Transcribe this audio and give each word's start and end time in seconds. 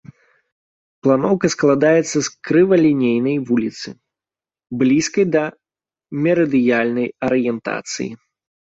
Планоўка 1.07 1.45
складаецца 1.55 2.13
з 2.13 2.23
крывалінейнай 2.49 3.37
вуліцы, 3.51 3.89
блізкай 4.83 5.25
да 5.39 5.45
мерыдыянальнай 6.27 7.07
арыентацыі. 7.31 8.11